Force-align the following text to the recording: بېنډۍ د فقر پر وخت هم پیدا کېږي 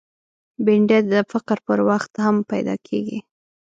بېنډۍ 0.65 0.99
د 1.11 1.13
فقر 1.31 1.57
پر 1.67 1.79
وخت 1.89 2.11
هم 2.25 2.35
پیدا 2.51 2.75
کېږي 2.87 3.19